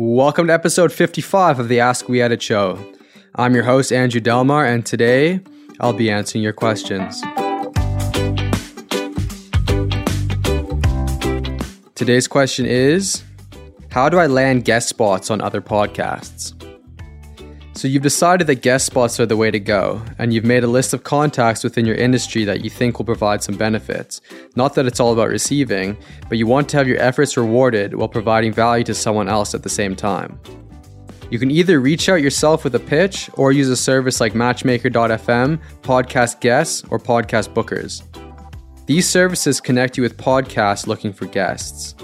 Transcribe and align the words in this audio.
Welcome 0.00 0.46
to 0.46 0.52
episode 0.52 0.92
55 0.92 1.58
of 1.58 1.66
the 1.66 1.80
Ask 1.80 2.08
We 2.08 2.22
Edit 2.22 2.40
show. 2.40 2.78
I'm 3.34 3.52
your 3.52 3.64
host, 3.64 3.92
Andrew 3.92 4.20
Delmar, 4.20 4.64
and 4.64 4.86
today 4.86 5.40
I'll 5.80 5.92
be 5.92 6.08
answering 6.08 6.44
your 6.44 6.52
questions. 6.52 7.20
Today's 11.96 12.28
question 12.28 12.64
is 12.64 13.24
How 13.90 14.08
do 14.08 14.20
I 14.20 14.28
land 14.28 14.64
guest 14.64 14.88
spots 14.88 15.32
on 15.32 15.40
other 15.40 15.60
podcasts? 15.60 16.54
So, 17.78 17.86
you've 17.86 18.02
decided 18.02 18.48
that 18.48 18.60
guest 18.62 18.86
spots 18.86 19.20
are 19.20 19.26
the 19.26 19.36
way 19.36 19.52
to 19.52 19.60
go, 19.60 20.02
and 20.18 20.34
you've 20.34 20.44
made 20.44 20.64
a 20.64 20.66
list 20.66 20.92
of 20.94 21.04
contacts 21.04 21.62
within 21.62 21.86
your 21.86 21.94
industry 21.94 22.42
that 22.42 22.64
you 22.64 22.70
think 22.70 22.98
will 22.98 23.04
provide 23.04 23.40
some 23.40 23.56
benefits. 23.56 24.20
Not 24.56 24.74
that 24.74 24.86
it's 24.86 24.98
all 24.98 25.12
about 25.12 25.28
receiving, 25.28 25.96
but 26.28 26.38
you 26.38 26.48
want 26.48 26.68
to 26.70 26.76
have 26.76 26.88
your 26.88 26.98
efforts 26.98 27.36
rewarded 27.36 27.94
while 27.94 28.08
providing 28.08 28.52
value 28.52 28.82
to 28.82 28.96
someone 28.96 29.28
else 29.28 29.54
at 29.54 29.62
the 29.62 29.68
same 29.68 29.94
time. 29.94 30.40
You 31.30 31.38
can 31.38 31.52
either 31.52 31.78
reach 31.78 32.08
out 32.08 32.20
yourself 32.20 32.64
with 32.64 32.74
a 32.74 32.80
pitch 32.80 33.30
or 33.34 33.52
use 33.52 33.68
a 33.68 33.76
service 33.76 34.20
like 34.20 34.34
Matchmaker.fm, 34.34 35.60
Podcast 35.82 36.40
Guests, 36.40 36.82
or 36.90 36.98
Podcast 36.98 37.54
Bookers. 37.54 38.02
These 38.86 39.08
services 39.08 39.60
connect 39.60 39.96
you 39.96 40.02
with 40.02 40.16
podcasts 40.16 40.88
looking 40.88 41.12
for 41.12 41.26
guests. 41.26 41.94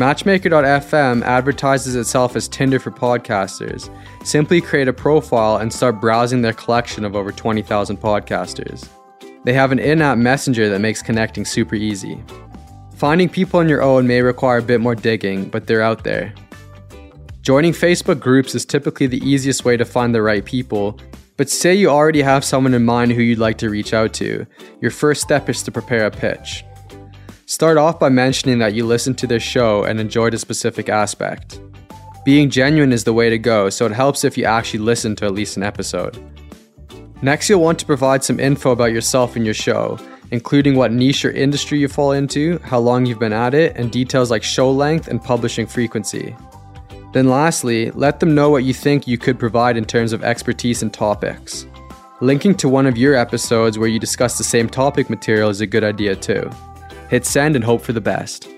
Matchmaker.fm 0.00 1.22
advertises 1.24 1.94
itself 1.94 2.34
as 2.34 2.48
Tinder 2.48 2.78
for 2.78 2.90
podcasters. 2.90 3.94
Simply 4.24 4.62
create 4.62 4.88
a 4.88 4.94
profile 4.94 5.58
and 5.58 5.70
start 5.70 6.00
browsing 6.00 6.40
their 6.40 6.54
collection 6.54 7.04
of 7.04 7.14
over 7.14 7.30
20,000 7.30 7.98
podcasters. 7.98 8.88
They 9.44 9.52
have 9.52 9.72
an 9.72 9.78
in 9.78 10.00
app 10.00 10.16
messenger 10.16 10.70
that 10.70 10.78
makes 10.78 11.02
connecting 11.02 11.44
super 11.44 11.74
easy. 11.74 12.18
Finding 12.94 13.28
people 13.28 13.60
on 13.60 13.68
your 13.68 13.82
own 13.82 14.06
may 14.06 14.22
require 14.22 14.56
a 14.56 14.62
bit 14.62 14.80
more 14.80 14.94
digging, 14.94 15.50
but 15.50 15.66
they're 15.66 15.82
out 15.82 16.02
there. 16.02 16.32
Joining 17.42 17.74
Facebook 17.74 18.20
groups 18.20 18.54
is 18.54 18.64
typically 18.64 19.06
the 19.06 19.22
easiest 19.22 19.66
way 19.66 19.76
to 19.76 19.84
find 19.84 20.14
the 20.14 20.22
right 20.22 20.46
people, 20.46 20.98
but 21.36 21.50
say 21.50 21.74
you 21.74 21.90
already 21.90 22.22
have 22.22 22.42
someone 22.42 22.72
in 22.72 22.86
mind 22.86 23.12
who 23.12 23.20
you'd 23.20 23.38
like 23.38 23.58
to 23.58 23.68
reach 23.68 23.92
out 23.92 24.14
to. 24.14 24.46
Your 24.80 24.92
first 24.92 25.20
step 25.20 25.50
is 25.50 25.62
to 25.64 25.70
prepare 25.70 26.06
a 26.06 26.10
pitch. 26.10 26.64
Start 27.50 27.78
off 27.78 27.98
by 27.98 28.08
mentioning 28.08 28.60
that 28.60 28.74
you 28.74 28.86
listened 28.86 29.18
to 29.18 29.26
their 29.26 29.40
show 29.40 29.82
and 29.82 29.98
enjoyed 29.98 30.34
a 30.34 30.38
specific 30.38 30.88
aspect. 30.88 31.60
Being 32.24 32.48
genuine 32.48 32.92
is 32.92 33.02
the 33.02 33.12
way 33.12 33.28
to 33.28 33.38
go, 33.38 33.70
so 33.70 33.86
it 33.86 33.90
helps 33.90 34.22
if 34.22 34.38
you 34.38 34.44
actually 34.44 34.78
listen 34.78 35.16
to 35.16 35.24
at 35.24 35.34
least 35.34 35.56
an 35.56 35.64
episode. 35.64 36.16
Next, 37.22 37.48
you'll 37.48 37.60
want 37.60 37.80
to 37.80 37.86
provide 37.86 38.22
some 38.22 38.38
info 38.38 38.70
about 38.70 38.92
yourself 38.92 39.34
and 39.34 39.44
your 39.44 39.52
show, 39.52 39.98
including 40.30 40.76
what 40.76 40.92
niche 40.92 41.24
or 41.24 41.32
industry 41.32 41.80
you 41.80 41.88
fall 41.88 42.12
into, 42.12 42.60
how 42.60 42.78
long 42.78 43.04
you've 43.04 43.18
been 43.18 43.32
at 43.32 43.52
it, 43.52 43.76
and 43.76 43.90
details 43.90 44.30
like 44.30 44.44
show 44.44 44.70
length 44.70 45.08
and 45.08 45.20
publishing 45.20 45.66
frequency. 45.66 46.36
Then, 47.12 47.28
lastly, 47.28 47.90
let 47.90 48.20
them 48.20 48.32
know 48.32 48.48
what 48.48 48.62
you 48.62 48.72
think 48.72 49.08
you 49.08 49.18
could 49.18 49.40
provide 49.40 49.76
in 49.76 49.86
terms 49.86 50.12
of 50.12 50.22
expertise 50.22 50.82
and 50.82 50.94
topics. 50.94 51.66
Linking 52.20 52.54
to 52.58 52.68
one 52.68 52.86
of 52.86 52.96
your 52.96 53.16
episodes 53.16 53.76
where 53.76 53.88
you 53.88 53.98
discuss 53.98 54.38
the 54.38 54.44
same 54.44 54.68
topic 54.68 55.10
material 55.10 55.50
is 55.50 55.60
a 55.60 55.66
good 55.66 55.82
idea 55.82 56.14
too. 56.14 56.48
Hit 57.10 57.26
send 57.26 57.56
and 57.56 57.64
hope 57.64 57.82
for 57.82 57.92
the 57.92 58.00
best. 58.00 58.48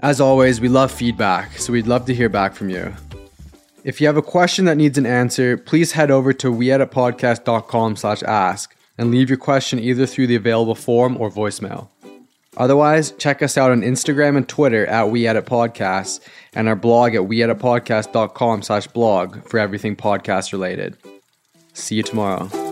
As 0.00 0.20
always, 0.20 0.60
we 0.60 0.68
love 0.68 0.92
feedback, 0.92 1.58
so 1.58 1.72
we'd 1.72 1.86
love 1.86 2.04
to 2.06 2.14
hear 2.14 2.28
back 2.28 2.54
from 2.54 2.68
you. 2.68 2.92
If 3.84 4.00
you 4.00 4.06
have 4.06 4.18
a 4.18 4.22
question 4.22 4.66
that 4.66 4.76
needs 4.76 4.98
an 4.98 5.06
answer, 5.06 5.56
please 5.56 5.92
head 5.92 6.10
over 6.10 6.34
to 6.34 6.52
weeditpodcast.com 6.52 7.96
slash 7.96 8.22
ask 8.22 8.76
and 8.98 9.10
leave 9.10 9.30
your 9.30 9.38
question 9.38 9.78
either 9.78 10.04
through 10.04 10.26
the 10.26 10.36
available 10.36 10.74
form 10.74 11.16
or 11.16 11.30
voicemail. 11.30 11.88
Otherwise, 12.58 13.12
check 13.12 13.42
us 13.42 13.56
out 13.56 13.70
on 13.70 13.80
Instagram 13.80 14.36
and 14.36 14.48
Twitter 14.48 14.86
at 14.86 15.10
We 15.10 15.26
Edit 15.26 15.46
Podcasts 15.46 16.20
and 16.54 16.68
our 16.68 16.76
blog 16.76 17.14
at 17.14 17.22
weeditpodcast.com 17.22 18.62
slash 18.62 18.86
blog 18.88 19.48
for 19.48 19.58
everything 19.58 19.96
podcast 19.96 20.52
related. 20.52 20.96
See 21.72 21.96
you 21.96 22.02
tomorrow. 22.02 22.65